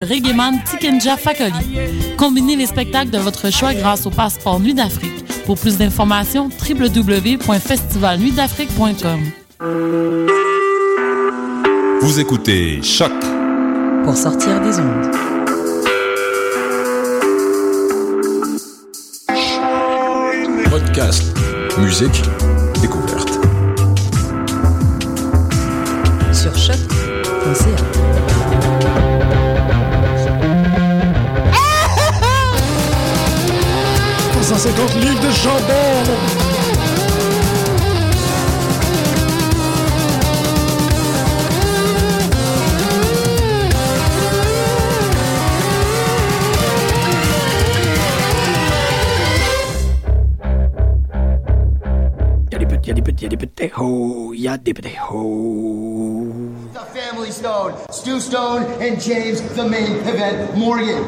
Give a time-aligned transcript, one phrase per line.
[0.00, 2.14] Reggaeman Tikenja Fakoli.
[2.16, 5.24] Combinez les spectacles de votre choix grâce au passeport Nuit d'Afrique.
[5.44, 9.20] Pour plus d'informations, www.festivalnuitdafrique.com.
[12.00, 13.10] Vous écoutez Choc
[14.04, 15.10] pour sortir des ondes.
[20.70, 21.24] Podcast,
[21.80, 22.22] musique,
[22.80, 23.27] découverte.
[34.78, 36.06] 150 livres de chandelle
[52.52, 52.66] Y'a des
[53.02, 56.28] petits, y'a des petits ho, y'a des petits ho.
[56.72, 61.04] The Family Stone, Stu Stone and James the main event Morgan.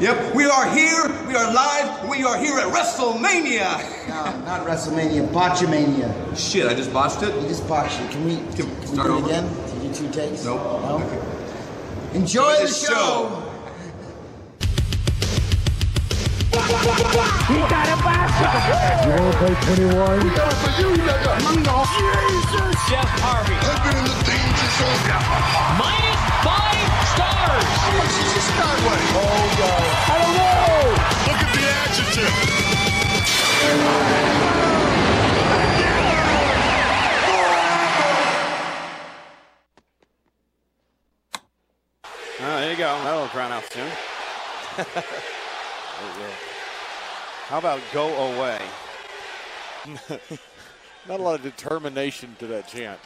[0.00, 4.08] Yep, we are here, we are live, we are here at WrestleMania!
[4.08, 6.36] No, not WrestleMania, Botchamania.
[6.36, 7.32] Shit, I just botched it?
[7.40, 8.10] You just botched it.
[8.10, 9.26] Can we, can, we we start do it over?
[9.26, 9.68] again?
[9.68, 10.44] Can you do two takes?
[10.44, 10.60] Nope.
[10.60, 10.98] No?
[11.06, 12.18] Okay.
[12.18, 12.90] Enjoy the the show!
[12.90, 13.46] show.
[17.46, 19.06] He got a bicycle.
[19.06, 20.20] You wanna play 21?
[20.20, 20.50] Jesus!
[22.90, 23.54] Jeff Harvey.
[23.54, 24.68] I've been in the danger
[25.86, 25.99] zone.
[27.20, 28.12] Minus five stars.
[28.16, 29.02] This is Skyway.
[30.08, 30.88] I don't know!
[31.28, 32.34] Look at the adjective.
[42.42, 42.88] Oh, there you go.
[43.04, 43.90] That'll drown out soon.
[47.48, 48.62] How about go away?
[51.08, 52.98] Not a lot of determination to that chant.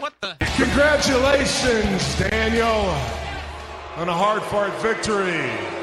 [0.00, 0.34] What the?
[0.56, 2.88] Congratulations, Daniel,
[3.96, 5.79] on a hard fought victory.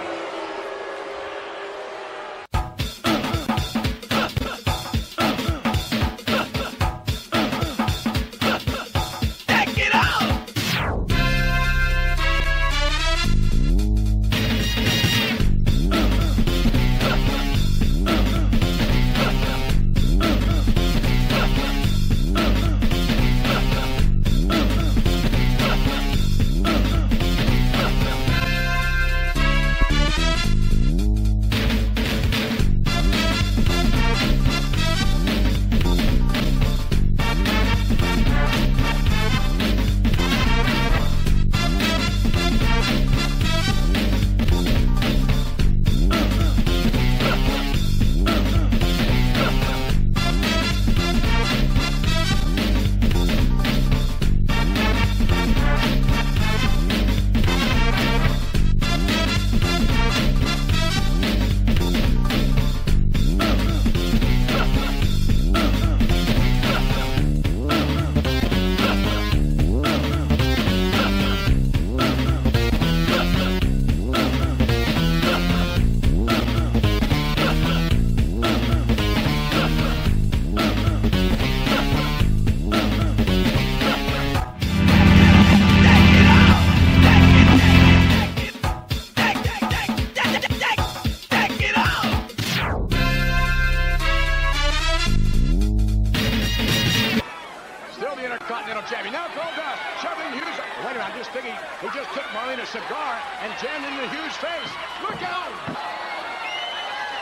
[102.97, 104.72] Marlene a cigar and jammed it into Hughes' face.
[105.02, 105.53] Look out!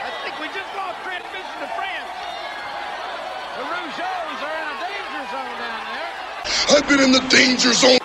[0.04, 2.16] I think we just lost transmission to France.
[3.56, 6.12] The Rougeaus are in a danger zone down there.
[6.78, 8.00] I've been in the danger zone.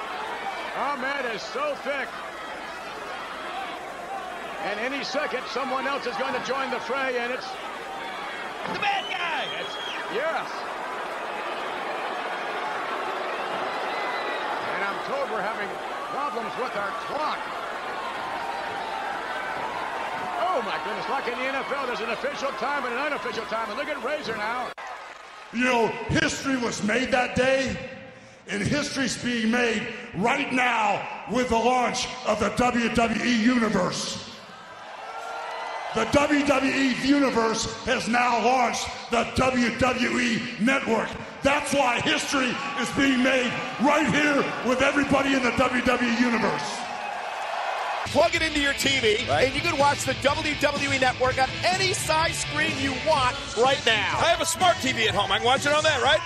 [0.76, 2.08] Ahmed is so thick.
[4.64, 7.48] And any second, someone else is going to join the fray, and it's
[8.72, 9.44] the bad guy.
[9.58, 9.74] It's
[10.14, 10.50] yes.
[14.74, 15.68] And I'm told we're having
[16.12, 17.59] problems with our clock.
[20.60, 21.08] Oh my goodness!
[21.08, 23.70] Like in the NFL, there's an official time and an unofficial time.
[23.70, 24.68] And look at Razor now.
[25.54, 27.74] You know, history was made that day,
[28.46, 34.36] and history's being made right now with the launch of the WWE Universe.
[35.94, 41.08] The WWE Universe has now launched the WWE Network.
[41.42, 46.89] That's why history is being made right here with everybody in the WWE Universe.
[48.12, 52.36] Plug it into your TV, and you can watch the WWE Network on any size
[52.38, 54.18] screen you want right now.
[54.18, 55.30] I have a smart TV at home.
[55.30, 56.18] I can watch it on that, right?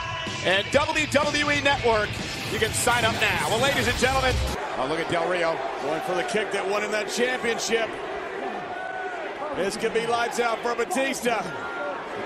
[0.47, 2.09] And WWE Network
[2.53, 3.49] You can sign up now.
[3.51, 4.35] Well, ladies and gentlemen,
[4.79, 5.59] oh, look at Del Rio.
[5.83, 7.91] Going for the kick that won him that championship.
[9.57, 11.43] This could be lights out for Batista.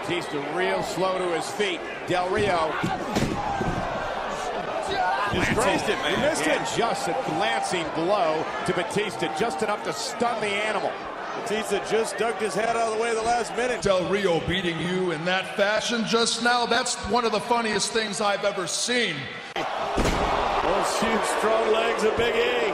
[0.02, 1.80] Batista real slow to his feet.
[2.06, 2.72] Del Rio.
[5.48, 6.14] Disgraced it, man.
[6.14, 6.78] He missed it.
[6.78, 10.92] Just a glancing blow to Batista, just enough to stun the animal.
[11.42, 13.80] Batista just ducked his head out of the way the last minute.
[13.80, 18.20] Del Rio beating you in that fashion just now, that's one of the funniest things
[18.20, 19.14] I've ever seen.
[19.54, 22.72] Those huge, strong legs of Big E.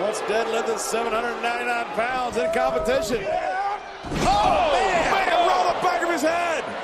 [0.00, 3.24] Once deadlifted 799 pounds in competition.
[3.24, 3.78] Oh,
[4.26, 5.26] oh, man!
[5.26, 6.81] man roll the back of his head.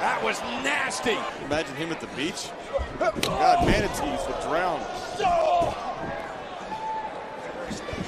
[0.00, 1.16] That was nasty.
[1.44, 2.50] Imagine him at the beach.
[2.98, 4.80] God, manatees would drown.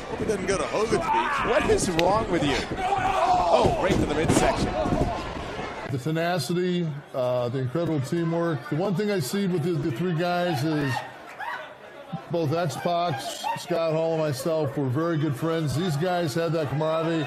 [0.08, 1.50] Hope he doesn't go to Hogan's Beach.
[1.50, 2.56] What is wrong with you?
[2.78, 4.72] Oh, right to the midsection.
[5.90, 8.70] The tenacity, uh, the incredible teamwork.
[8.70, 10.92] The one thing I see with the, the three guys is
[12.30, 13.20] both X-Pac,
[13.58, 15.74] Scott Hall, and myself were very good friends.
[15.76, 17.26] These guys had that camaraderie.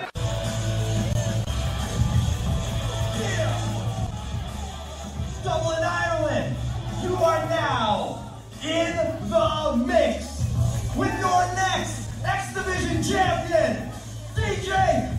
[9.44, 10.46] The mix
[10.96, 13.92] with your next X Division champion,
[14.36, 15.13] DJ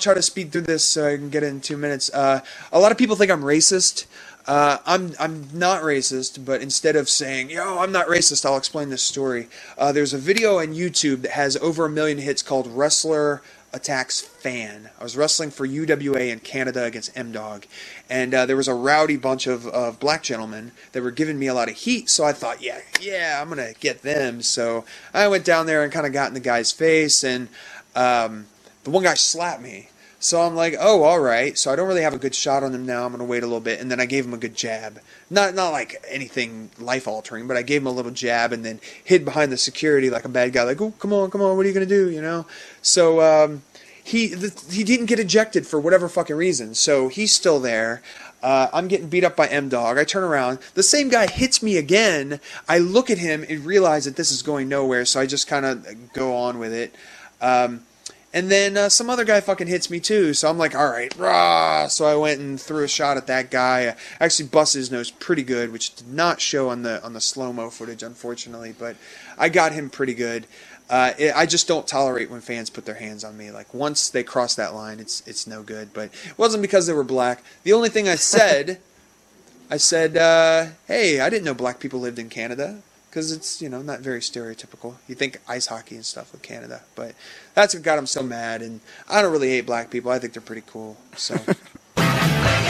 [0.00, 2.10] try to speed through this so I can get it in two minutes.
[2.12, 2.40] Uh,
[2.72, 4.06] a lot of people think I'm racist.
[4.46, 8.88] Uh, I'm I'm not racist, but instead of saying "yo, I'm not racist," I'll explain
[8.88, 9.48] this story.
[9.76, 13.42] Uh, there's a video on YouTube that has over a million hits called "Wrestler
[13.72, 17.66] Attacks Fan." I was wrestling for UWA in Canada against M Dog,
[18.08, 21.46] and uh, there was a rowdy bunch of, of black gentlemen that were giving me
[21.46, 22.08] a lot of heat.
[22.08, 24.40] So I thought, yeah, yeah, I'm gonna get them.
[24.40, 27.48] So I went down there and kind of got in the guy's face, and
[27.94, 28.46] um,
[28.84, 29.89] the one guy slapped me.
[30.22, 31.56] So I'm like, oh, all right.
[31.56, 33.06] So I don't really have a good shot on him now.
[33.06, 35.00] I'm gonna wait a little bit, and then I gave him a good jab.
[35.30, 38.80] Not not like anything life altering, but I gave him a little jab, and then
[39.02, 40.64] hid behind the security like a bad guy.
[40.64, 42.10] Like, oh, come on, come on, what are you gonna do?
[42.10, 42.44] You know.
[42.82, 43.62] So um,
[44.04, 46.74] he the, he didn't get ejected for whatever fucking reason.
[46.74, 48.02] So he's still there.
[48.42, 49.96] Uh, I'm getting beat up by M Dog.
[49.96, 50.58] I turn around.
[50.74, 52.40] The same guy hits me again.
[52.68, 55.06] I look at him and realize that this is going nowhere.
[55.06, 56.94] So I just kind of go on with it.
[57.40, 57.84] Um,
[58.32, 60.34] and then uh, some other guy fucking hits me too.
[60.34, 61.88] So I'm like, all right, rah.
[61.88, 63.96] So I went and threw a shot at that guy.
[64.20, 67.20] I actually busted his nose pretty good, which did not show on the on the
[67.20, 68.72] slow mo footage, unfortunately.
[68.78, 68.96] But
[69.36, 70.46] I got him pretty good.
[70.88, 73.50] Uh, it, I just don't tolerate when fans put their hands on me.
[73.50, 75.92] Like once they cross that line, it's it's no good.
[75.92, 77.42] But it wasn't because they were black.
[77.64, 78.80] The only thing I said,
[79.70, 83.68] I said, uh, hey, I didn't know black people lived in Canada because it's you
[83.68, 84.94] know not very stereotypical.
[85.08, 87.14] You think ice hockey and stuff with Canada, but
[87.54, 88.62] that's what got him so mad.
[88.62, 90.10] And I don't really hate black people.
[90.12, 90.96] I think they're pretty cool.
[91.16, 91.36] So.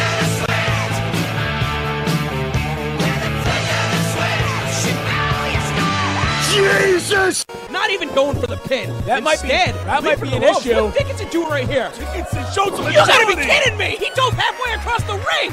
[6.52, 7.46] Jesus!
[7.70, 8.88] Not even going for the pin.
[9.06, 10.66] That might be- Instead, that might went for be the an ropes.
[10.66, 10.82] issue.
[10.84, 11.90] What Dickinson do right here?
[11.96, 13.96] Dickinson showed some You gotta be kidding me!
[13.96, 15.52] He dove halfway across the ring!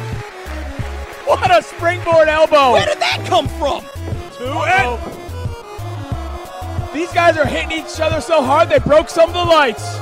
[1.27, 2.71] What a springboard elbow!
[2.71, 3.83] Where did that come from?
[4.39, 4.99] And
[6.93, 9.97] these guys are hitting each other so hard they broke some of the lights.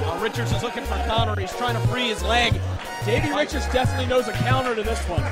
[0.00, 1.40] Now Richards is looking for a counter.
[1.40, 2.60] He's trying to free his leg.
[3.04, 5.22] Davey Richards definitely knows a counter to this one.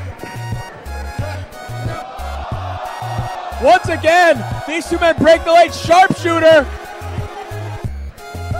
[3.63, 5.79] Once again, these two men break the lights.
[5.79, 6.67] Sharpshooter.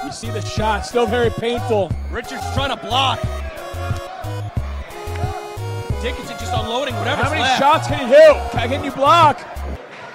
[0.05, 1.91] You see the shot, still very painful.
[2.11, 3.21] Richards trying to block.
[6.03, 7.23] Dickinson just unloading whatever.
[7.23, 7.59] How many left.
[7.59, 8.35] shots can he do?
[8.69, 9.41] Can you block?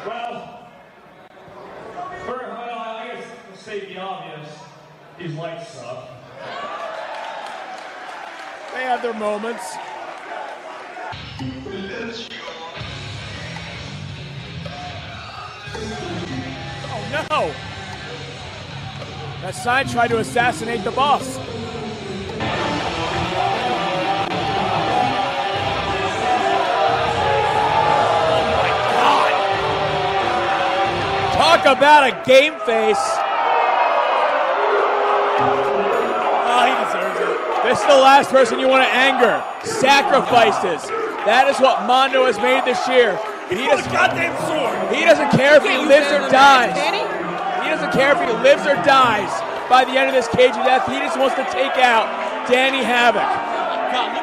[0.05, 0.67] Well,
[2.25, 4.49] for, well, I guess to state the obvious,
[5.17, 6.07] these lights suck.
[8.73, 9.75] They have their moments.
[16.93, 17.53] Oh no!
[19.41, 21.37] That side tried to assassinate the boss.
[31.61, 32.97] Talk about a game face.
[36.49, 37.37] Oh, he deserves it.
[37.69, 39.45] This is the last person you want to anger.
[39.61, 40.89] Sacrifices.
[41.29, 43.13] That is what Mondo has made this year.
[43.45, 44.73] He doesn't, goddamn sword.
[44.89, 46.73] he doesn't care if he lives or in a match, dies.
[46.73, 47.05] Danny.
[47.61, 49.29] He doesn't care if he lives or dies
[49.69, 50.89] by the end of this cage of death.
[50.89, 52.09] He just wants to take out
[52.49, 53.21] Danny Havoc.
[53.21, 54.17] God,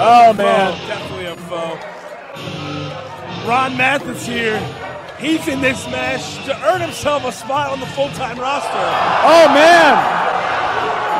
[0.00, 0.78] Oh man.
[0.86, 1.76] Definitely a foe.
[3.48, 4.60] Ron Mathis here.
[5.18, 8.70] He's in this match to earn himself a spot on the full-time roster.
[8.70, 9.98] Oh man.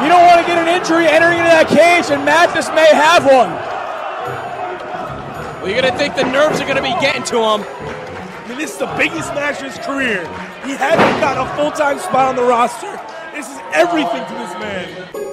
[0.05, 3.25] You don't want to get an injury entering into that cage, and Mathis may have
[3.27, 3.51] one.
[5.59, 7.67] Well, you're gonna think the nerves are gonna be getting to him.
[7.67, 10.23] I mean, this is the biggest match of his career.
[10.63, 12.95] He hasn't got a full-time spot on the roster.
[13.35, 15.28] This is everything to this man.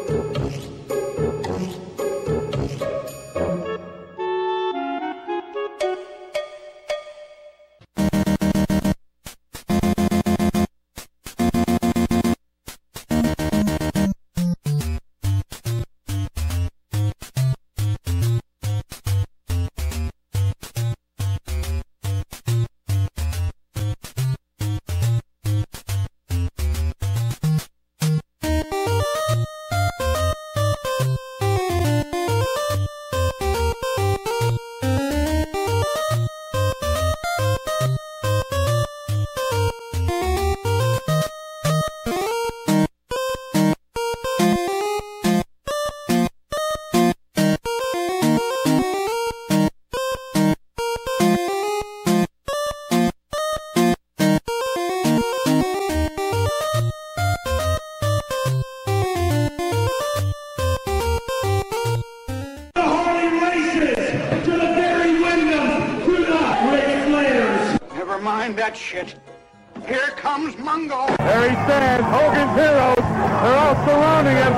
[73.86, 74.54] Surrounding him.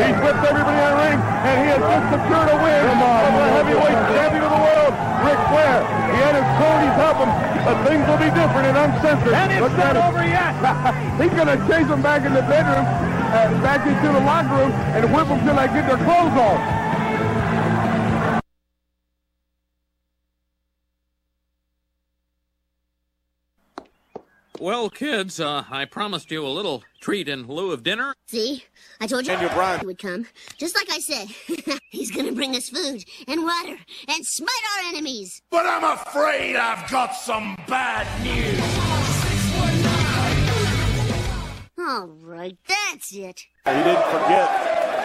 [0.00, 3.48] He's whipped everybody in the ring, and he has just secured a win from the
[3.60, 5.78] heavyweight champion of the world, Ric Flair.
[6.10, 7.30] He had his cronies help him,
[7.64, 9.34] but things will be different and uncensored.
[9.36, 10.56] And it's Look not over yet.
[11.20, 14.72] He's going to chase them back in the bedroom, uh, back into the locker room,
[14.96, 16.79] and whip them till they get their clothes off.
[24.60, 28.12] Well, kids, uh, I promised you a little treat in lieu of dinner.
[28.26, 28.62] See?
[29.00, 29.80] I told you Daniel Bryan.
[29.80, 30.26] he would come.
[30.58, 31.28] Just like I said.
[31.90, 35.40] He's gonna bring us food and water and smite our enemies.
[35.50, 38.60] But I'm afraid I've got some bad news.
[41.78, 43.46] All right, that's it.
[43.64, 44.99] He didn't forget.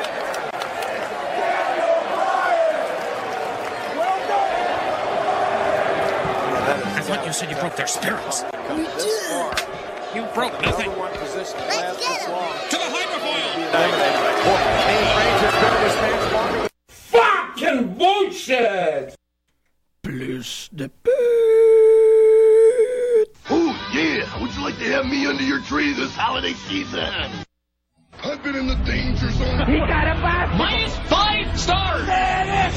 [7.05, 8.43] Thought you said you broke their spirits.
[10.15, 10.89] You broke nothing.
[10.97, 12.31] Let's get him.
[12.69, 13.59] To the hydrofoil!
[16.89, 19.15] Fucking bullshit!
[20.01, 20.93] Plus the de
[23.51, 24.41] Oh, yeah.
[24.41, 27.05] Would you like to have me under your tree this holiday season?
[28.23, 29.67] I've been in the danger zone.
[29.67, 30.57] He got a bicycle.
[30.57, 32.07] Minus five stars!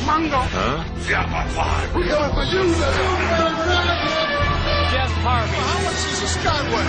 [0.04, 0.36] Mungo.
[0.36, 0.84] Huh?
[1.08, 1.94] Yeah, but five.
[1.94, 3.97] We're coming for you, Jeff
[5.28, 5.60] Harvey.
[5.60, 6.86] How much is a Skyway?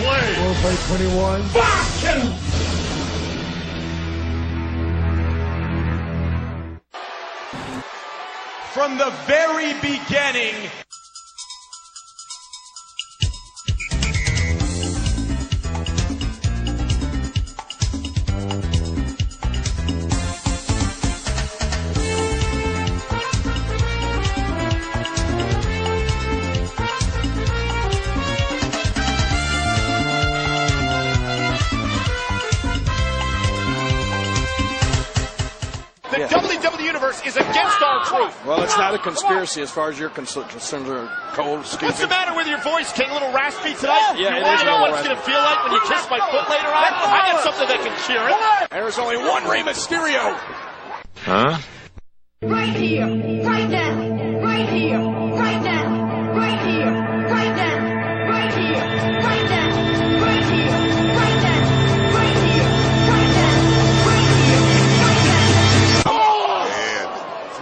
[0.00, 0.28] Play.
[0.36, 1.42] Four by 21.
[1.56, 2.24] Fucking
[8.74, 10.54] From the very beginning,
[37.22, 38.44] WWE is against our truth.
[38.46, 40.48] Well, it's not a conspiracy as far as you're concerned,
[41.32, 41.60] Cole.
[41.60, 42.04] Excuse What's me.
[42.06, 43.10] the matter with your voice, King?
[43.10, 44.14] A little raspy tonight?
[44.16, 45.08] Yeah, you it want is to a know little what it's raspy.
[45.08, 46.84] going to feel like when you kiss my foot later on?
[46.84, 48.70] I got something that can cure it.
[48.70, 50.36] There's only one Rey Mysterio.
[51.24, 51.58] Huh?
[52.42, 53.06] Right here,
[53.44, 57.09] right now, right here, right now, right here,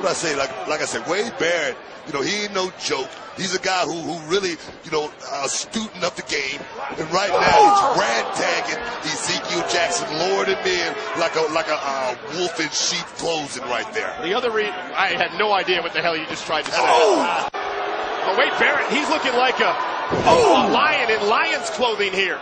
[0.09, 0.37] what I say.
[0.37, 3.11] Like, like I said, Wade Barrett, you know, he ain't no joke.
[3.37, 6.61] He's a guy who, who really, you know, uh, student of the game.
[6.97, 12.17] And right now, he's ragtagging Ezekiel Jackson, Lord and men, like a like a uh,
[12.35, 14.17] wolf in sheep clothing right there.
[14.23, 16.79] The other re- I had no idea what the hell you just tried to say.
[16.81, 17.49] Oh!
[17.53, 22.41] But Wade Barrett, he's looking like a, a lion in lion's clothing here.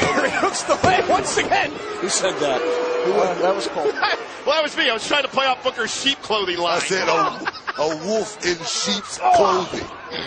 [0.00, 1.70] Barrett hooks the leg once again.
[2.00, 2.60] Who said that?
[2.60, 3.84] Who, uh, that was Cole.
[4.46, 4.90] well, that was me.
[4.90, 6.76] I was trying to play off Booker's sheep clothing line.
[6.76, 9.86] I said a, a wolf in sheep's clothing.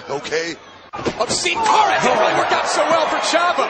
[0.09, 0.55] Okay?
[1.19, 3.67] Obscene car it really worked out so well for Chavo.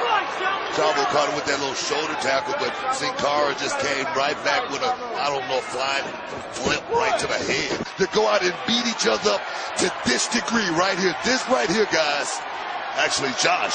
[0.77, 4.69] Chavo caught him with that little shoulder tackle, but Sin Cara just came right back
[4.69, 6.05] with a, I don't know, flying
[6.53, 7.81] flip right to the head.
[7.97, 9.41] To go out and beat each other up
[9.81, 11.15] to this degree right here.
[11.25, 12.37] This right here, guys.
[13.01, 13.73] Actually, Josh.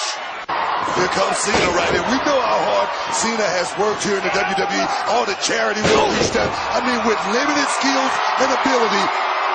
[0.97, 2.03] Here comes Cena right here.
[2.11, 4.87] We know how hard Cena has worked here in the WWE.
[5.15, 6.51] All the charity work he's done.
[6.51, 9.05] I mean, with limited skills and ability,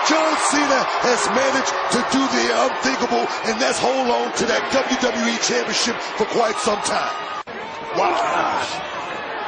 [0.07, 5.35] John Cena has managed to do the unthinkable, and that's hold on to that WWE
[5.41, 7.13] Championship for quite some time.
[7.97, 8.94] Wow.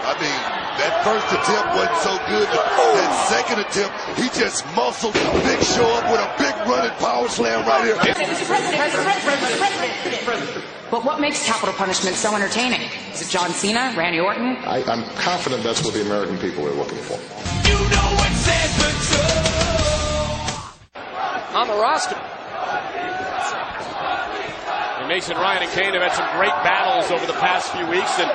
[0.08, 0.40] I mean,
[0.80, 2.48] that first attempt wasn't so good.
[2.48, 6.96] but That second attempt, he just muscled a Big Show up with a big running
[6.96, 8.00] power slam right here.
[10.90, 12.88] But what makes capital punishment so entertaining?
[13.12, 14.56] Is it John Cena, Randy Orton?
[14.64, 17.20] I, I'm confident that's what the American people are looking for.
[21.58, 22.16] on the roster.
[25.00, 28.20] And Mason Ryan and Kane have had some great battles over the past few weeks.
[28.20, 28.30] And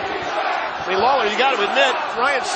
[0.83, 2.51] I mean, Lawler, you got to admit, Ryan's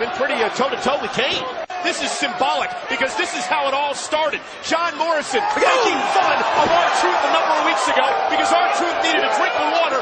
[0.00, 1.44] been pretty uh, toe-to-toe with Kane.
[1.84, 4.40] This is symbolic because this is how it all started.
[4.64, 9.32] John Morrison making fun of R-Truth a number of weeks ago because R-Truth needed a
[9.36, 10.00] drink of water.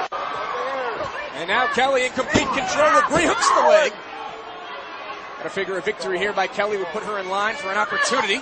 [1.34, 3.02] And now Kelly in complete control.
[3.10, 3.90] Brie hooks the leg.
[5.38, 7.78] Got to figure a victory here by Kelly would put her in line for an
[7.78, 8.38] opportunity.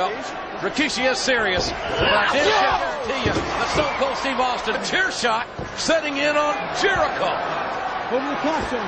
[0.00, 0.16] Well,
[0.64, 1.68] Rikishi is serious.
[1.68, 5.44] But I did guarantee you that Stone Cold Steve Austin, chair shot,
[5.76, 7.28] setting in on Jericho.
[8.08, 8.80] Over the caution.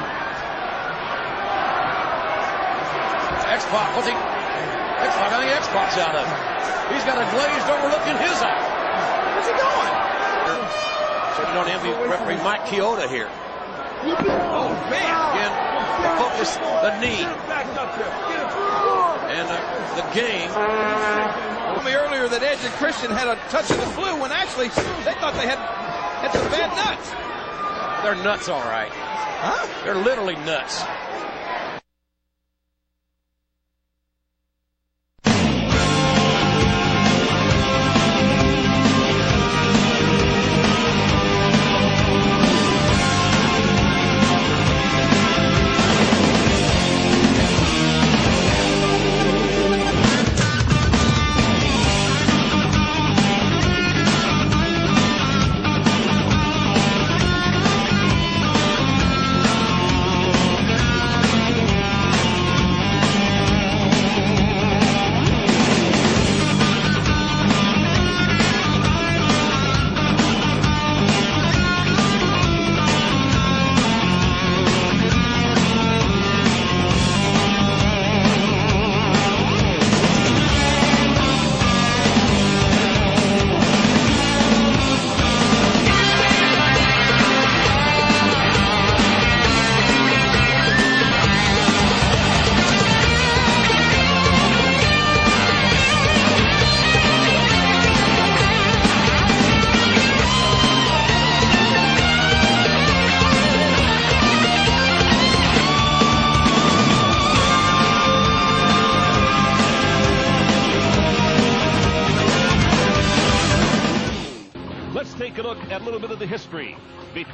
[3.45, 4.17] X-Pac, what's he?
[4.17, 6.97] X-Pac, I think X-Pac's out of it.
[6.97, 8.57] He's got a glazed over look in his eye.
[9.37, 9.93] Where's he going?
[11.37, 13.29] So you don't envy referee Mike Chioda here.
[14.09, 15.13] Oh, man.
[15.37, 15.53] Again,
[16.01, 17.29] the focus, the knee.
[19.33, 20.51] And uh, the game.
[20.53, 24.69] Told me earlier that Edge and Christian had a touch of the flu when actually
[24.69, 25.57] they thought they had
[26.21, 27.09] had some bad nuts.
[28.05, 28.93] They're nuts, all right.
[28.93, 29.85] Huh?
[29.85, 30.83] They're literally nuts.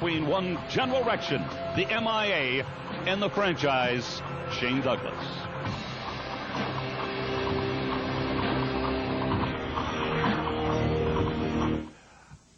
[0.09, 1.45] Between one General Rection,
[1.77, 2.65] the MIA,
[3.05, 5.13] and the franchise, Shane Douglas.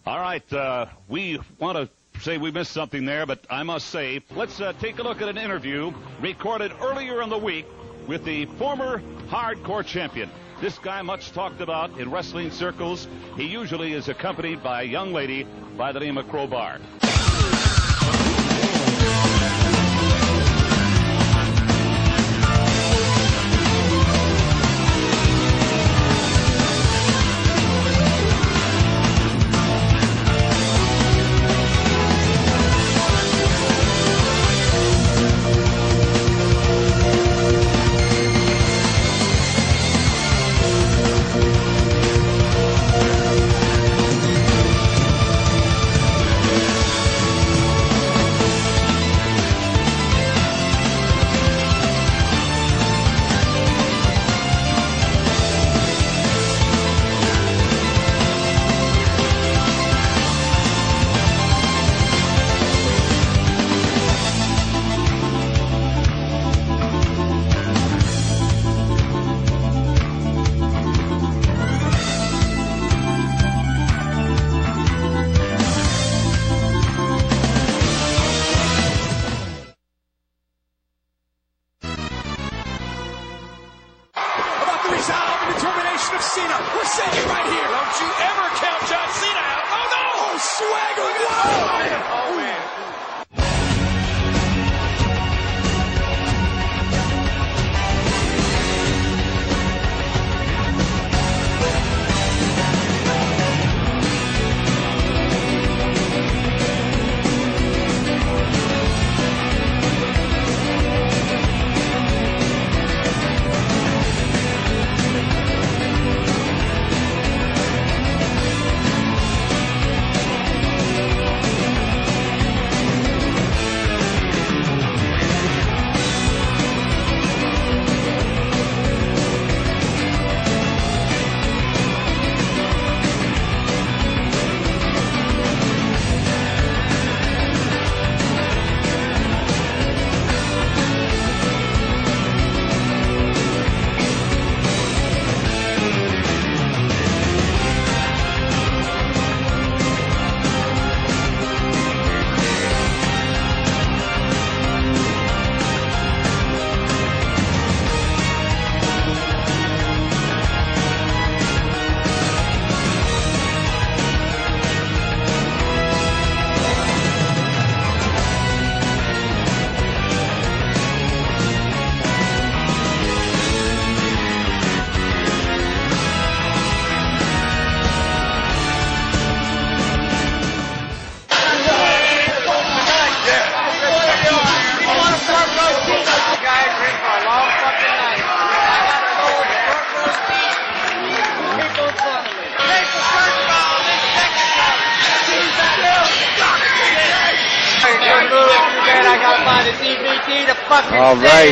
[0.06, 4.22] All right, uh, we want to say we missed something there, but I must say,
[4.36, 7.66] let's uh, take a look at an interview recorded earlier in the week
[8.06, 10.30] with the former hardcore champion.
[10.60, 13.08] This guy much talked about in wrestling circles.
[13.36, 16.78] He usually is accompanied by a young lady by the name of Crowbar.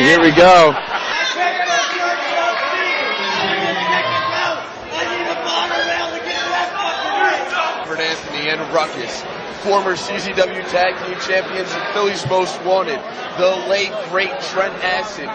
[0.09, 0.73] Here we go.
[7.99, 9.21] Anthony and Ruckus,
[9.61, 12.99] former CZW Tag Team Champions and Philly's Most Wanted,
[13.37, 15.27] the late great Trent Acid,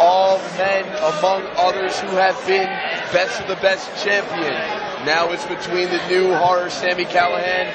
[0.00, 0.86] all men
[1.18, 2.64] among others who have been
[3.12, 4.52] best of the best champion.
[5.04, 7.66] Now it's between the new horror Sammy Callahan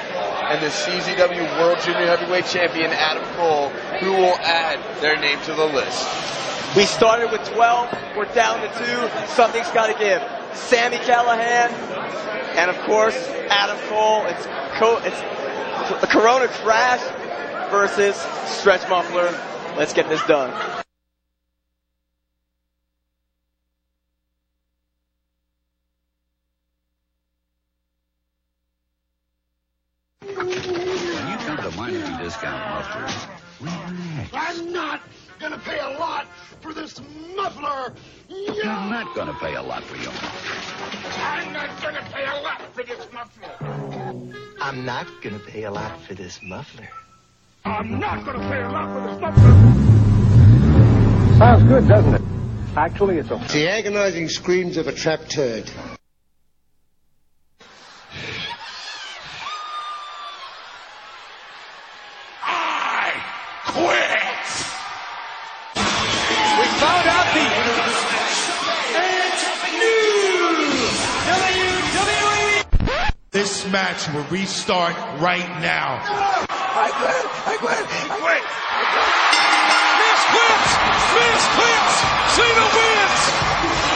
[0.50, 3.68] and the CZW World Junior Heavyweight Champion Adam Cole,
[4.00, 6.47] who will add their name to the list.
[6.76, 8.16] We started with 12.
[8.16, 9.26] We're down to two.
[9.34, 10.22] Something's got to give.
[10.56, 11.70] Sammy Callahan,
[12.56, 13.16] and of course
[13.50, 14.24] Adam Cole.
[14.26, 14.46] It's
[14.78, 17.00] co- it's a Corona Crash
[17.70, 18.16] versus
[18.50, 19.30] Stretch Muffler.
[19.76, 20.50] Let's get this done.
[30.90, 33.28] When you come to Meineke Discount Muffler,
[34.34, 35.00] I'm not
[35.40, 36.26] gonna pay a lot
[36.60, 37.00] for this
[37.36, 37.94] muffler.
[38.28, 40.68] you're not going to pay a lot for your muffler.
[41.18, 43.50] I'm not gonna pay a lot for this muffler.
[44.60, 46.88] I'm not gonna pay a lot for this muffler.
[47.64, 49.78] I'm not gonna pay a lot for this muffler.
[51.38, 52.22] Sounds good, doesn't it?
[52.76, 53.36] Actually, it's a...
[53.36, 55.70] It's the agonizing screams of a trapped turd.
[66.78, 67.44] found out the
[73.30, 76.00] This match will restart right now.
[76.00, 77.26] I quit!
[77.46, 77.84] I quit!
[78.08, 78.42] I quit!
[80.00, 80.70] Miss wins!
[81.14, 81.94] Miss wins!
[82.34, 83.87] Cena wins!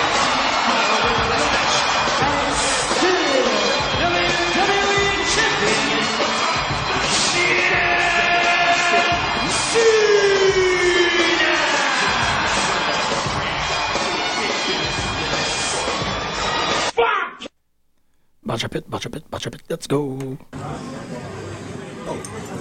[19.68, 20.10] Let's go.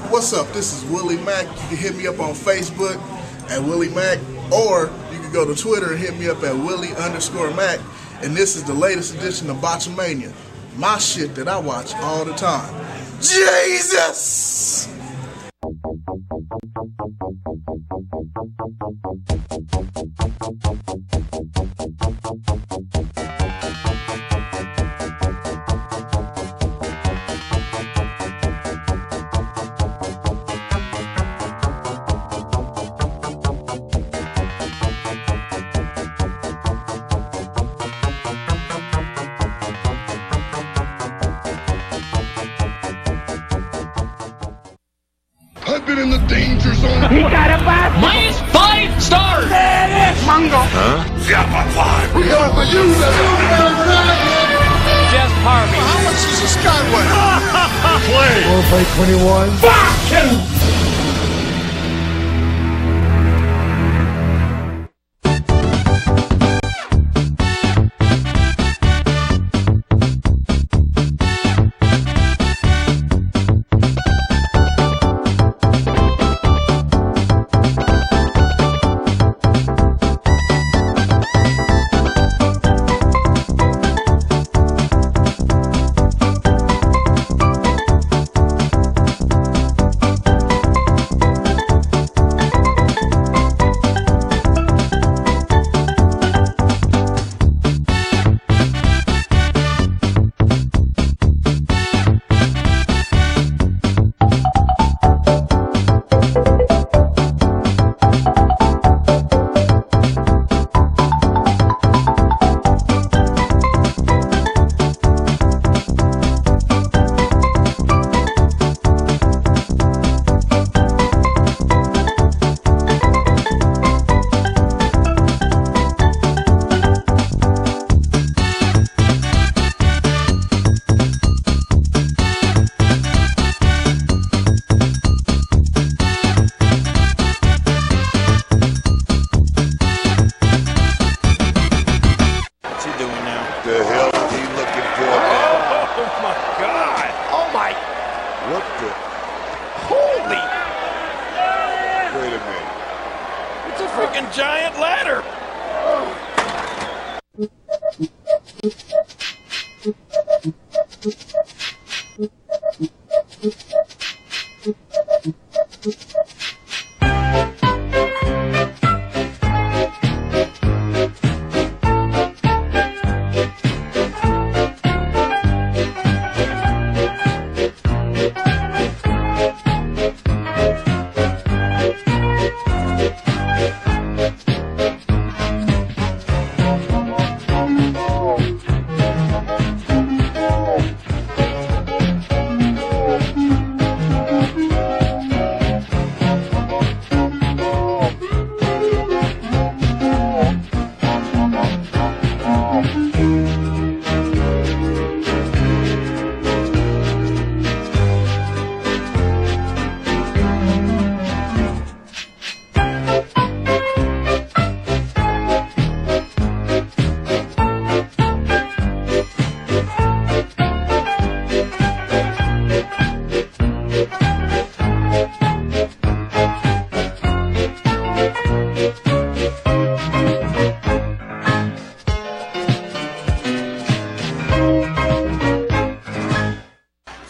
[0.10, 0.48] What's up?
[0.52, 1.46] This is Willie Mack.
[1.46, 2.96] You can hit me up on Facebook
[3.52, 4.18] at Willie Mack,
[4.52, 7.80] or you can go to Twitter and hit me up at Willie underscore Mack.
[8.24, 10.34] And this is the latest edition of Botchamania.
[10.78, 12.74] My shit that I watch all the time.
[13.22, 14.88] Jesus!
[58.72, 58.86] Play.
[58.86, 59.50] Roleplay 21.
[59.58, 60.51] Fuck!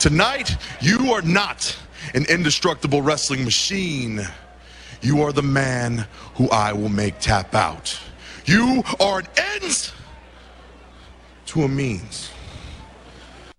[0.02, 1.78] Tonight, you are not
[2.16, 4.28] an indestructible wrestling machine.
[5.00, 8.00] You are the man who I will make tap out.
[8.46, 9.28] You are an
[9.62, 9.94] ends
[11.46, 12.32] to a means.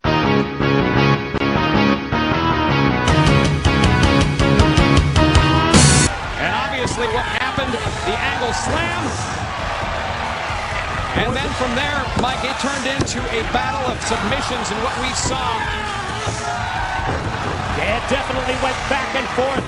[0.02, 0.12] And
[6.58, 9.06] obviously what happened, the angle slam.
[11.22, 14.72] And then from there, Mike, it turned into a battle of submissions.
[14.72, 16.01] And what we saw
[17.78, 19.66] Yeah, it definitely went back and forth.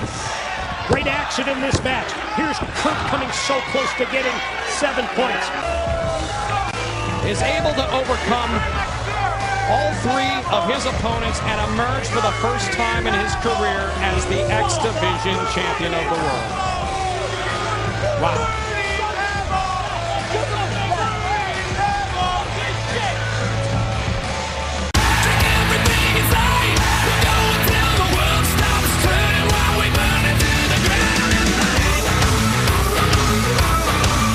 [0.87, 2.11] Great action in this match.
[2.37, 4.35] Here's Kurt coming so close to getting
[4.69, 5.49] seven points.
[7.25, 8.51] Is able to overcome
[9.67, 14.23] all three of his opponents and emerge for the first time in his career as
[14.27, 16.45] the X Division champion of the world.
[18.21, 18.64] Wow.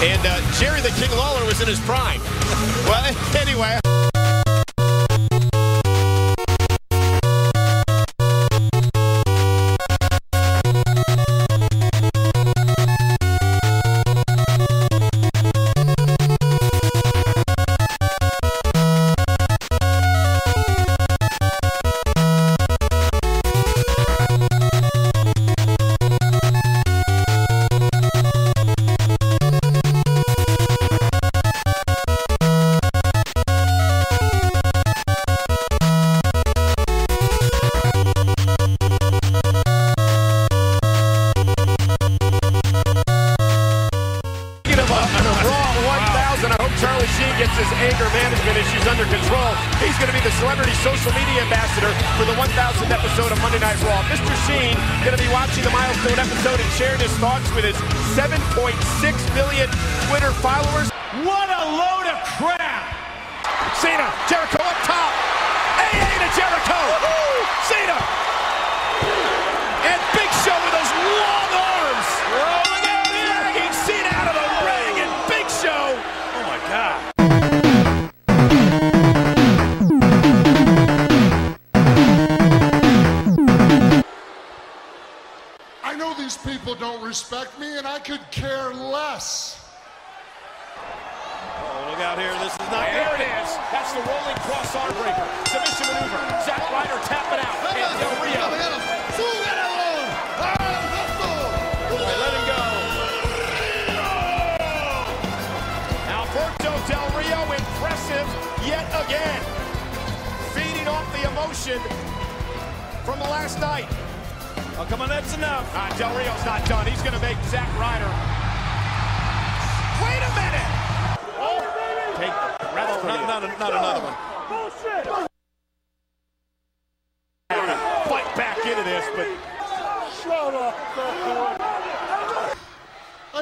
[0.02, 2.20] And uh, Jerry the King Lawler was in his prime.
[2.88, 3.89] well, anyway.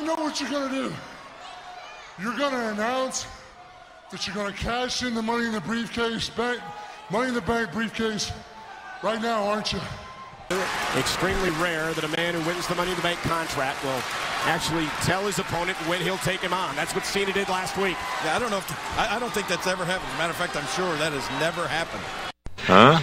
[0.08, 0.92] Know what you're gonna do.
[2.20, 3.26] You're gonna announce
[4.10, 6.60] that you're gonna cash in the money in the briefcase, bank,
[7.10, 8.32] money in the bank briefcase
[9.02, 9.80] right now, aren't you?
[10.96, 14.00] Extremely rare that a man who wins the Money in the Bank contract will
[14.44, 16.74] actually tell his opponent when he'll take him on.
[16.74, 17.98] That's what Cena did last week.
[18.24, 20.08] Yeah, I don't know if I, I don't think that's ever happened.
[20.08, 22.02] As a matter of fact, I'm sure that has never happened.
[22.60, 23.00] Huh?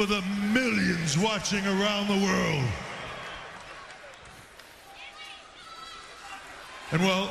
[0.00, 0.22] For the
[0.54, 2.64] millions watching around the world.
[6.90, 7.28] And well,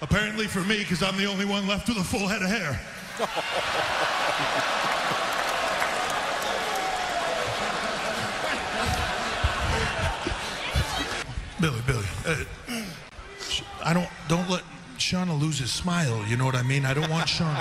[0.00, 2.80] apparently for me, because I'm the only one left with a full head of hair.
[11.60, 12.44] Billy, Billy, uh,
[13.84, 14.62] I don't don't let
[14.96, 16.24] Shauna lose his smile.
[16.26, 16.86] You know what I mean?
[16.86, 17.54] I don't want Sean.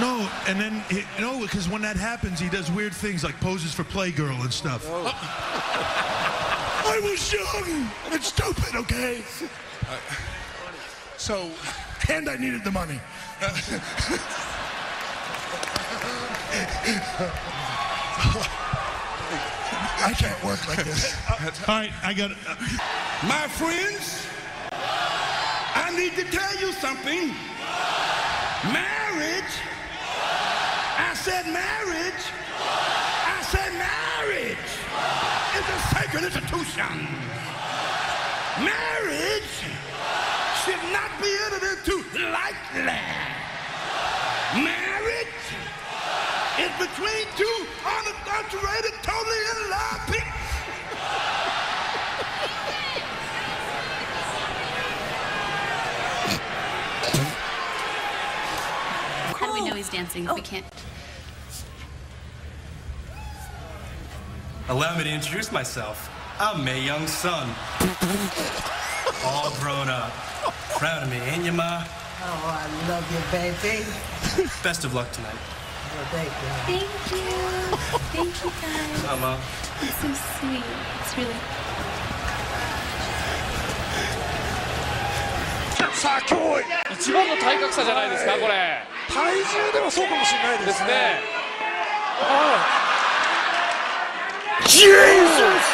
[0.00, 3.74] No, and then he, no, because when that happens, he does weird things like poses
[3.74, 4.84] for Playgirl and stuff.
[4.86, 5.04] Oh.
[6.84, 9.22] I was young and stupid, okay?
[9.88, 9.98] Uh,
[11.16, 11.50] so,
[12.08, 13.00] and I needed the money.
[20.04, 21.16] I can't work like this.
[21.68, 22.36] All right, I got it.
[23.22, 24.26] My friends,
[24.72, 27.34] I need to tell you something.
[28.72, 29.52] Marriage,
[31.22, 32.24] said marriage.
[32.58, 34.72] I said marriage
[35.54, 37.06] is a sacred institution.
[38.58, 39.54] Marriage
[40.64, 42.98] should not be entered into lightly.
[44.66, 45.46] Marriage
[46.58, 50.42] is between two unadulterated, totally in love people.
[59.38, 59.76] How do we know oh.
[59.76, 60.34] he's dancing if oh.
[60.34, 60.64] we can't?
[64.72, 66.08] Allow me to introduce myself.
[66.40, 67.46] I'm Mae Young's son.
[69.22, 70.12] All grown up.
[70.80, 71.84] Proud of me, ain't you, Ma?
[72.24, 73.84] Oh, I love you, baby.
[74.64, 75.36] Best of luck tonight.
[76.08, 76.48] Thank you.
[76.64, 77.76] Thank you.
[78.16, 79.04] Thank you, guys.
[79.04, 79.36] Hi, Ma.
[79.82, 80.08] It's so
[80.40, 80.64] sweet.
[81.04, 81.36] It's really...
[86.00, 86.64] Sakoi!
[86.94, 88.86] 一番の体格差じゃないですか、これ。
[89.12, 90.72] 体重ではそうかもしれないですね。
[90.72, 90.92] ですね。
[92.22, 92.81] はい。
[94.66, 95.71] Jesus!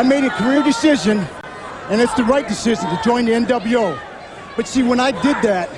[0.00, 1.18] I made a career decision,
[1.90, 4.00] and it's the right decision to join the NWO.
[4.56, 5.68] But see, when I did that,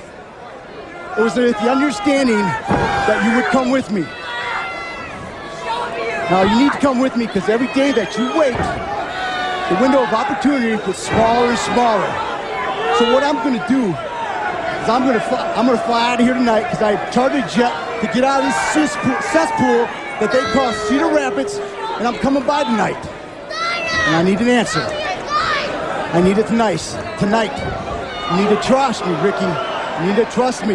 [1.19, 4.03] it was with the understanding that you would come with me.
[6.31, 8.55] Now, you need to come with me because every day that you wait,
[9.75, 12.07] the window of opportunity gets smaller and smaller.
[13.03, 16.13] So what I'm going to do is I'm going to fly, I'm going to fly
[16.15, 19.19] out of here tonight because I chartered a jet to get out of this cesspool,
[19.35, 19.83] cesspool
[20.23, 21.59] that they call Cedar Rapids,
[21.99, 23.12] and I'm coming by tonight.
[24.07, 24.81] And I need an answer.
[24.81, 26.83] I need it tonight.
[27.19, 27.53] Tonight.
[28.31, 29.47] You need to trust me, Ricky.
[30.01, 30.75] You need to trust me.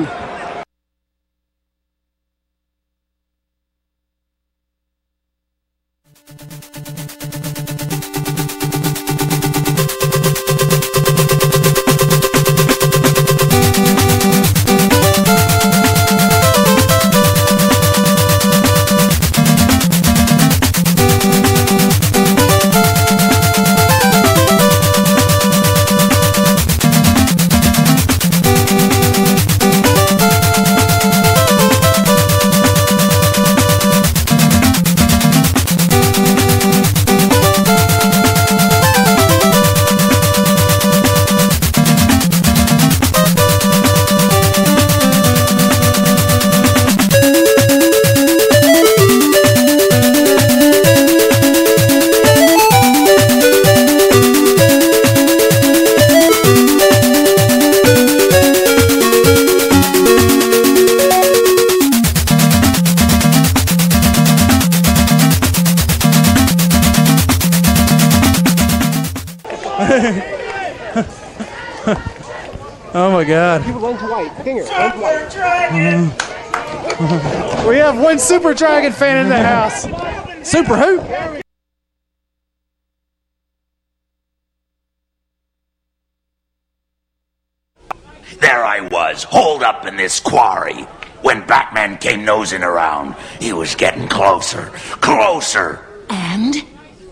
[73.27, 73.63] God.
[73.63, 74.31] Keep it white.
[74.43, 75.29] Finger, lens white.
[75.71, 77.69] Mm.
[77.69, 79.83] we have one Super Dragon fan in the house.
[80.49, 80.97] Super who?
[88.39, 90.83] There I was, holed up in this quarry.
[91.21, 94.71] When Batman came nosing around, he was getting closer,
[95.01, 95.85] closer.
[96.09, 96.55] And?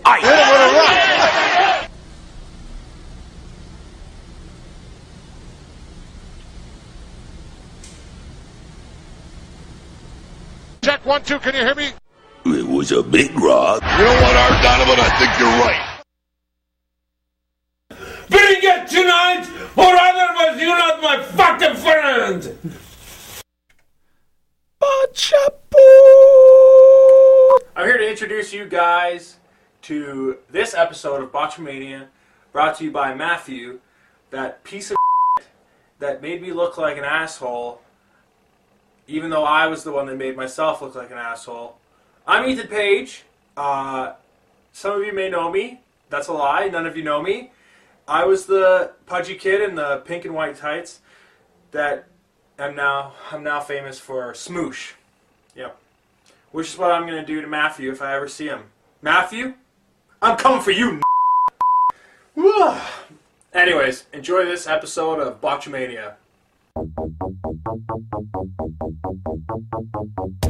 [0.04, 1.42] I.
[11.06, 11.38] one, two.
[11.38, 11.90] Can you hear me?
[12.46, 13.80] It was a big rock.
[13.82, 14.98] You know what, Art Donovan?
[14.98, 15.82] I think you're right.
[18.28, 19.46] Bring it tonight,
[19.76, 22.58] or otherwise you're not my fucking friend!
[27.76, 29.36] I'm here to introduce you guys
[29.82, 32.08] to this episode of Botchamania,
[32.52, 33.80] brought to you by Matthew,
[34.30, 34.96] that piece of
[36.00, 37.80] that made me look like an asshole,
[39.08, 41.78] even though I was the one that made myself look like an asshole.
[42.26, 43.24] I'm Ethan Page.
[43.56, 44.14] Uh,
[44.72, 45.80] some of you may know me.
[46.10, 46.68] That's a lie.
[46.68, 47.52] None of you know me.
[48.08, 51.00] I was the pudgy kid in the pink and white tights
[51.72, 52.06] that
[52.58, 54.92] am now I'm now famous for smoosh.
[55.54, 55.76] Yep.
[56.52, 58.64] Which is what I'm gonna do to Matthew if I ever see him.
[59.02, 59.54] Matthew,
[60.22, 61.00] I'm coming for you.
[63.52, 66.14] Anyways, enjoy this episode of Botchamania.
[69.56, 70.45] Thank you.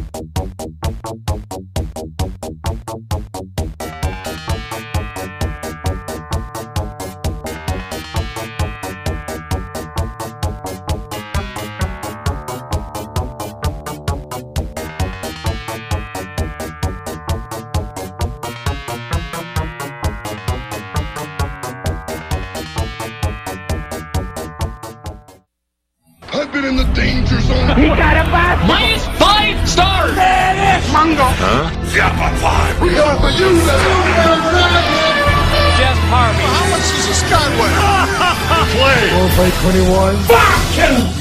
[39.37, 39.51] Play.
[39.51, 40.17] 21.
[40.25, 41.16] Fuck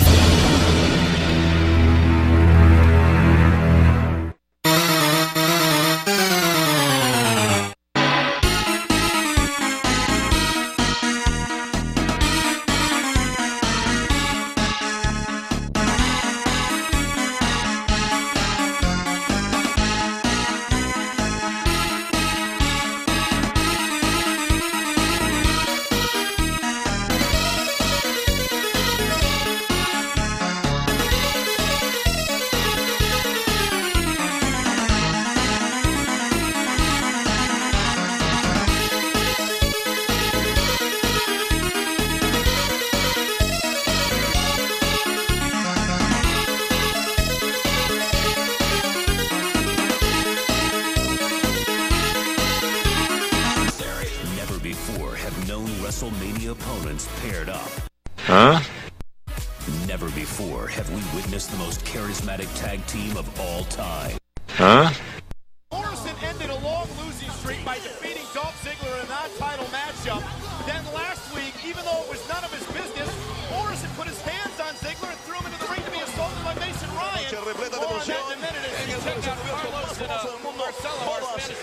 [71.66, 73.10] even though it was none of his business,
[73.50, 76.42] Morrison put his hands on Ziggler and threw him into the ring to be assaulted
[76.46, 77.26] by Mason Ryan.
[77.34, 81.40] More on that in a minute as we check out Carlos and uh, Marcelo, our
[81.42, 81.58] Spanish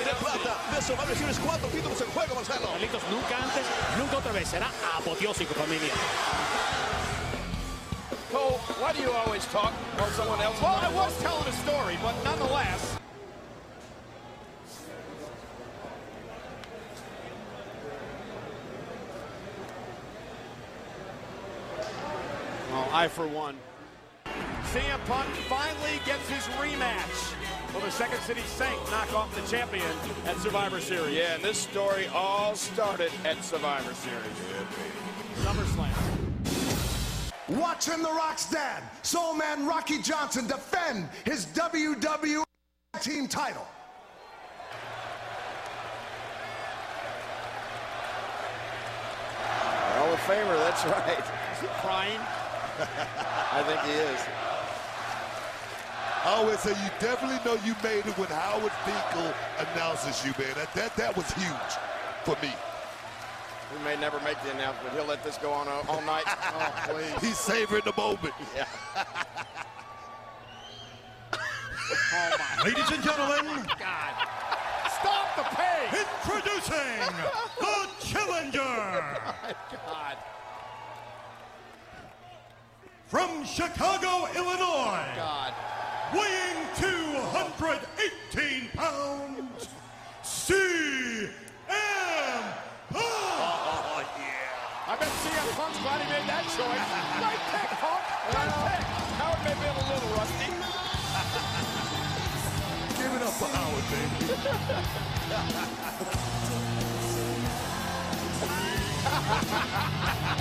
[2.63, 3.67] Carlitos, nunca antes,
[3.99, 4.49] nunca otra vez.
[4.49, 5.95] Será apoteósico, familia.
[8.31, 10.61] Cole, why do you always talk while someone else?
[10.61, 13.02] Well, I was telling a story, but nonetheless.
[23.03, 23.57] Well, for one.
[24.71, 27.35] CM Punk finally gets his rematch.
[27.75, 29.91] Will the Second City Saint knock off the champion
[30.25, 31.13] at Survivor Series?
[31.13, 34.23] Yeah, and this story all started at Survivor Series.
[35.41, 35.91] SummerSlam.
[37.49, 42.45] Watching The Rock's dad, Soul Man Rocky Johnson, defend his WWE
[43.01, 43.67] team title.
[49.99, 51.19] Hall of Famer, that's right.
[51.19, 52.21] Is he crying?
[53.53, 54.21] I think he is.
[56.25, 60.55] I always say you definitely know you made it when Howard Finkel announces you, man.
[60.55, 61.73] That that, that was huge
[62.25, 62.53] for me.
[63.77, 64.95] We may never make the announcement.
[64.95, 66.25] He'll let this go on all all night.
[66.55, 67.29] Oh, please.
[67.29, 68.35] He's savoring the moment.
[68.55, 68.67] Yeah.
[72.65, 74.15] Ladies and gentlemen, oh, God.
[75.01, 76.05] Stop the pace.
[76.23, 77.01] introducing
[77.59, 78.61] the challenger
[79.73, 80.17] God.
[83.13, 85.53] From Chicago, Illinois, God.
[86.15, 89.69] weighing 218 pounds,
[90.25, 91.29] CM
[92.89, 92.95] Punk.
[92.95, 94.89] Oh yeah.
[94.89, 96.57] I bet CM Punk's glad he made that choice.
[97.21, 98.01] Right pick, Punk.
[98.33, 98.81] Right pick.
[99.21, 100.49] Howard may be a little rusty.
[102.97, 103.85] Give it up for Howard,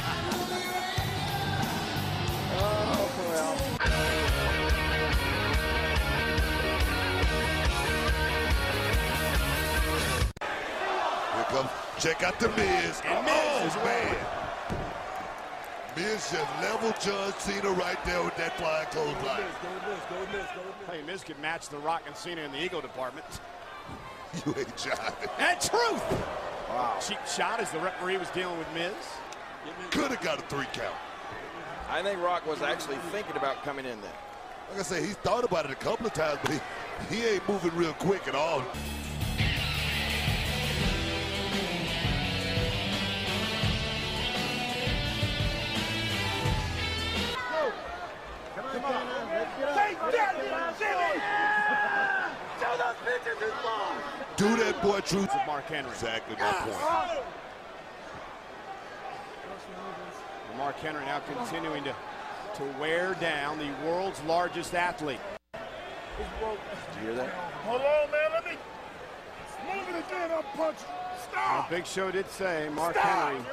[0.07, 0.15] baby.
[11.35, 11.69] Here comes.
[11.99, 13.01] Check out the Miz.
[13.05, 14.15] And Miz oh, is man.
[15.95, 19.43] Miz just level John Cena right there with that flying clothesline.
[20.89, 23.25] Hey, Miz could match The Rock and Cena in the ego department.
[24.45, 25.29] You ain't jiving.
[25.39, 26.25] And truth.
[26.69, 26.97] Wow.
[27.05, 28.93] Cheap shot as the referee was dealing with Miz.
[29.89, 30.95] Could have got a three count.
[31.91, 34.13] I think Rock was actually thinking about coming in there.
[34.69, 36.53] Like I say, he's thought about it a couple of times, but
[37.09, 38.63] he, he ain't moving real quick at all.
[54.37, 55.29] Do that boy truth.
[55.45, 55.91] Mark Henry.
[55.91, 57.40] Exactly my point.
[60.61, 61.95] Mark Henry now continuing to,
[62.53, 65.17] to wear down the world's largest athlete.
[65.53, 65.63] Did
[66.99, 67.29] you hear that?
[67.65, 68.31] Hold on, man.
[68.31, 68.51] Let me
[69.65, 70.29] move it again.
[70.29, 70.77] I'll punch.
[70.87, 71.69] Now, Stop.
[71.71, 73.31] Big Show did say Mark Stop.
[73.31, 73.43] Henry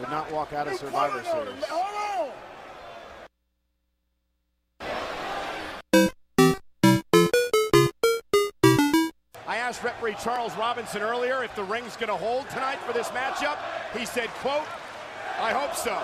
[0.00, 1.60] would not walk out of Survivor quiet on him.
[1.60, 1.64] Series.
[1.70, 1.84] Hold
[2.26, 2.32] on.
[9.46, 13.06] I asked referee Charles Robinson earlier if the ring's going to hold tonight for this
[13.10, 13.58] matchup.
[13.96, 14.66] He said, quote,
[15.40, 15.96] I hope so.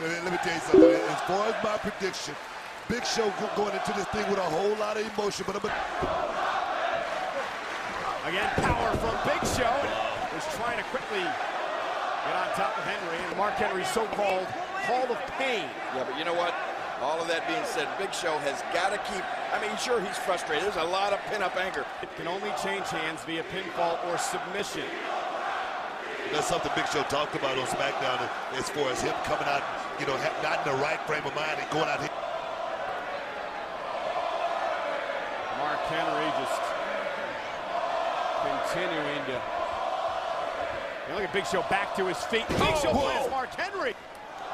[0.00, 0.90] Let me- let me tell you something.
[1.08, 2.34] As far as my prediction,
[2.88, 5.72] Big Show going into this thing with a whole lot of emotion, but I'm a,
[8.28, 9.70] Again, power from Big Show.
[10.34, 13.18] Was trying to quickly get on top of Henry.
[13.28, 14.46] And Mark Henry's so-called
[14.88, 15.68] Hall of Pain.
[15.94, 16.54] Yeah, but you know what?
[17.02, 19.22] All of that being said, Big Show has got to keep.
[19.52, 20.64] I mean, sure, he's frustrated.
[20.64, 21.84] There's a lot of pin-up anger.
[22.00, 24.86] It can only change hands via pinfall or submission.
[26.32, 29.62] That's something Big Show talked about on SmackDown as far as him coming out,
[30.00, 32.10] you know, not in the right frame of mind and going out here.
[35.60, 36.60] Mark Henry just
[38.48, 39.36] continuing to.
[41.08, 42.48] You look at Big Show back to his feet.
[42.48, 43.02] Big oh, Show whoa.
[43.02, 43.94] plants Mark Henry.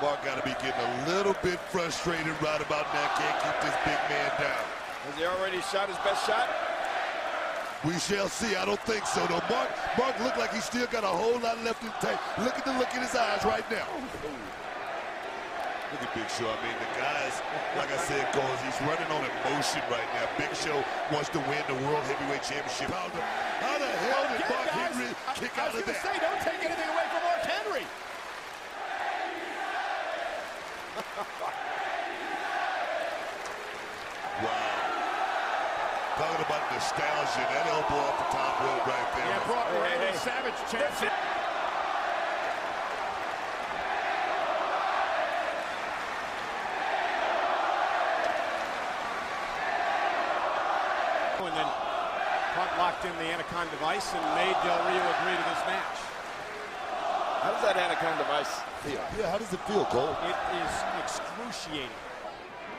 [0.02, 3.06] Mark got to be getting a little bit frustrated right about now.
[3.18, 4.64] Can't keep this big man down.
[5.06, 6.67] Has he already shot his best shot?
[7.86, 8.56] We shall see.
[8.56, 9.42] I don't think so, though.
[9.46, 12.18] Mark, Mark looked like he still got a whole lot left in the tank.
[12.42, 13.86] Look at the look in his eyes right now.
[15.94, 16.50] Look at Big Show.
[16.50, 17.38] I mean, the guys,
[17.78, 20.26] like I said, goes, he's running on emotion right now.
[20.36, 22.90] Big Show wants to win the World Heavyweight Championship.
[22.92, 23.22] How the,
[23.62, 25.96] how the hell did Yeah, Mark guys, Henry I- kick I out was of gonna
[25.96, 26.04] that?
[26.04, 27.86] say, don't take anything away from Mark Henry.
[34.42, 34.88] Wow.
[36.18, 37.46] Talking about nostalgia.
[37.46, 39.30] That elbow off the top rope right there.
[39.30, 40.18] Yeah, Brock Hey, hey, Randy hey.
[40.18, 40.98] Savage chance.
[51.38, 51.70] And then
[52.58, 55.98] Punk locked in the Anaconda Vice and made Del Rio agree to this match.
[57.40, 58.50] How does that anaconda vice
[58.82, 59.00] feel?
[59.16, 60.16] Yeah, how does it feel, Cole?
[60.26, 62.07] It is excruciating.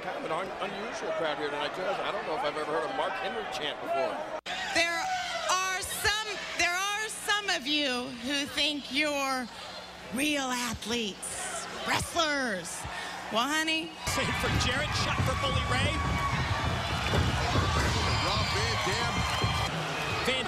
[0.02, 1.82] Kind of an un- unusual crowd here tonight, too.
[1.84, 4.16] I don't know if I've ever heard a Mark Henry chant before.
[4.74, 5.04] There
[5.52, 6.28] are some
[6.58, 9.46] there are some of you who think you're
[10.14, 12.78] real athletes, wrestlers.
[13.34, 16.29] Well, honey, Save for Jarrett, shot for Bully Ray.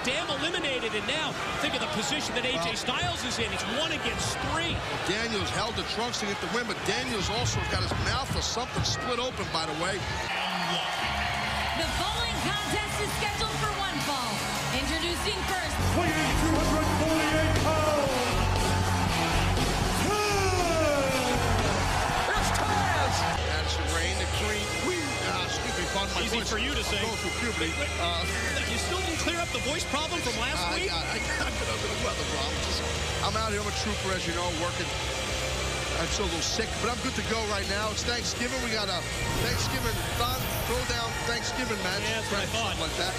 [0.04, 1.30] Dam eliminated, and now
[1.62, 3.46] think of the position that AJ Styles is in.
[3.52, 4.74] It's one against three.
[5.06, 8.42] Daniels held the trunks to get the win, but Daniels also got his mouth or
[8.42, 9.94] something split open, by the way.
[11.78, 14.34] The following contest is scheduled for one fall.
[14.74, 15.76] Introducing first.
[15.94, 16.91] Weighing 248
[26.22, 26.50] Easy voice.
[26.50, 27.02] for you to I'm say.
[27.42, 27.72] puberty.
[27.98, 28.22] Uh,
[28.70, 30.88] You still didn't clear up the voice problem from last I, week?
[30.92, 32.78] I, I got a bit of weather problems.
[33.26, 33.60] I'm out here.
[33.60, 34.86] I'm a trooper, as you know, working.
[35.98, 37.90] I'm still a little sick, but I'm good to go right now.
[37.90, 38.58] It's Thanksgiving.
[38.64, 38.98] We got a
[39.44, 42.00] Thanksgiving thon, throw down Thanksgiving match.
[42.06, 42.74] Yeah, that's what I thought.
[42.80, 43.14] Like that.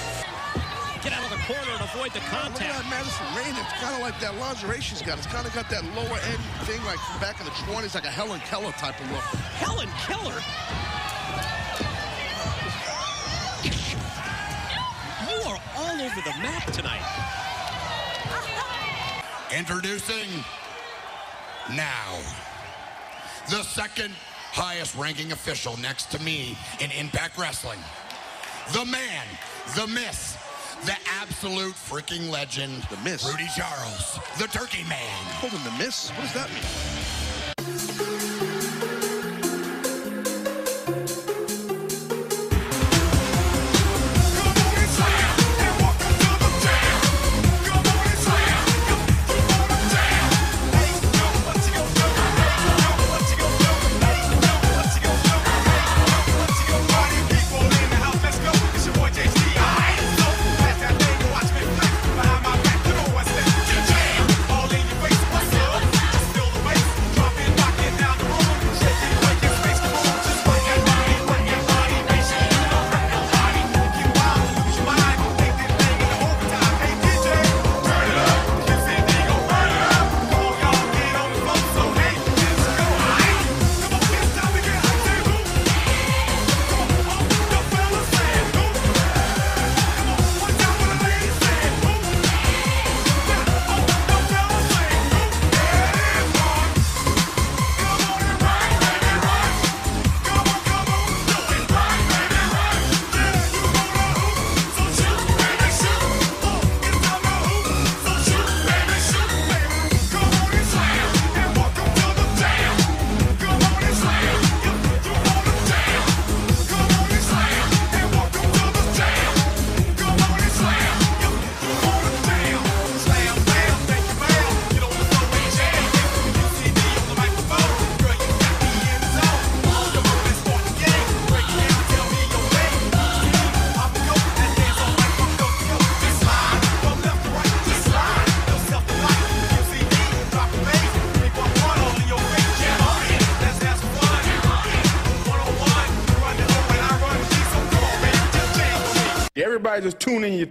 [1.04, 2.56] Get out of the corner and avoid the contact.
[2.56, 3.56] Look at that Madison Rayne.
[3.60, 5.18] It's kind of like that lingerie she's got.
[5.20, 8.12] It's kind of got that lower end thing, like back in the 20s, like a
[8.12, 9.24] Helen Keller type of look.
[9.60, 10.40] Helen Keller?
[16.14, 17.02] Over the map tonight.
[19.58, 20.28] Introducing
[21.72, 22.20] now
[23.50, 24.14] the second
[24.52, 27.80] highest ranking official next to me in Impact Wrestling.
[28.74, 29.26] The man,
[29.76, 30.38] the miss,
[30.86, 32.84] the absolute freaking legend.
[32.92, 33.26] The miss?
[33.30, 35.24] Rudy Charles, the turkey man.
[35.40, 36.10] Hold on, the miss?
[36.12, 37.13] What does that mean?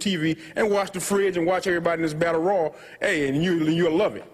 [0.03, 2.69] TV and watch the fridge and watch everybody in this battle raw.
[2.99, 4.25] Hey, and you you'll love it.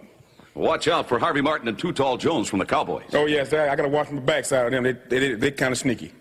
[0.55, 3.05] Watch out for Harvey Martin and Too Tall Jones from the Cowboys.
[3.13, 4.83] Oh yes, I, I gotta watch from the backside of them.
[4.83, 6.13] They they, they, they kind of sneaky.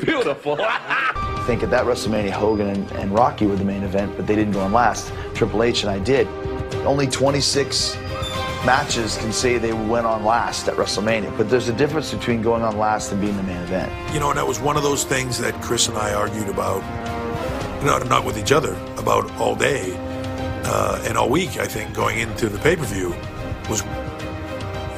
[0.00, 0.56] Beautiful.
[0.60, 4.34] I think at that WrestleMania, Hogan and, and Rocky were the main event, but they
[4.34, 5.12] didn't go on last.
[5.34, 6.26] Triple H and I did.
[6.84, 7.96] Only 26
[8.66, 12.62] matches can say they went on last at WrestleMania, but there's a difference between going
[12.62, 13.92] on last and being the main event.
[14.12, 16.82] You know, and that was one of those things that Chris and I argued about,
[17.86, 19.94] not, not with each other, about all day
[20.66, 23.14] uh, and all week, I think, going into the pay per view
[23.70, 23.82] was,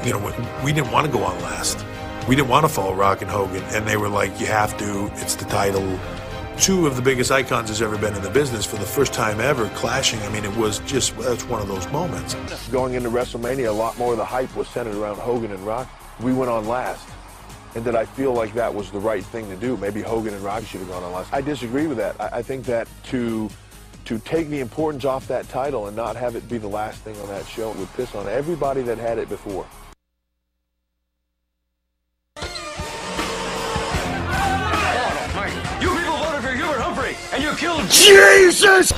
[0.05, 0.35] you know,
[0.65, 1.85] we didn't want to go on last.
[2.27, 5.11] We didn't want to follow Rock and Hogan, and they were like, you have to,
[5.15, 5.99] it's the title.
[6.59, 9.41] Two of the biggest icons has ever been in the business for the first time
[9.41, 10.21] ever clashing.
[10.21, 12.35] I mean, it was just, that's one of those moments.
[12.71, 15.89] Going into WrestleMania, a lot more of the hype was centered around Hogan and Rock.
[16.21, 17.09] We went on last.
[17.75, 19.77] And that I feel like that was the right thing to do?
[19.77, 21.33] Maybe Hogan and Rock should have gone on last.
[21.33, 22.21] I disagree with that.
[22.21, 23.51] I, I think that to
[24.09, 27.15] to take the importance off that title and not have it be the last thing
[27.21, 29.67] on that show would piss on everybody that had it before.
[35.79, 38.93] You people voted for Hubert Humphrey, and you killed Jesus!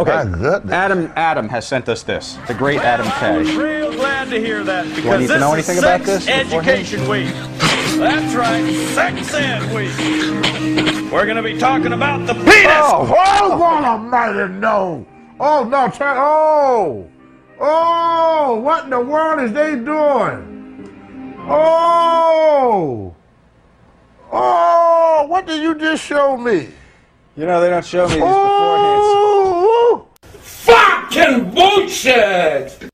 [0.00, 0.72] Okay.
[0.72, 2.38] Adam Adam has sent us this.
[2.48, 5.54] The great Adam I'm real glad to hear that Do I because need to know
[5.54, 6.78] is anything about Sex this beforehand?
[6.78, 7.34] Education Week.
[7.98, 11.12] That's right, Sex Ed Week.
[11.12, 12.66] We're going to be talking about the penis.
[12.66, 15.06] Oh, oh hold on a minute, no.
[15.38, 17.10] Oh, no, turn, oh.
[17.58, 21.36] Oh, what in the world is they doing?
[21.46, 23.14] Oh.
[24.32, 26.68] Oh, what did you just show me?
[27.36, 28.79] You know, they don't show me this Oh.
[31.20, 32.89] Fucking bullshit!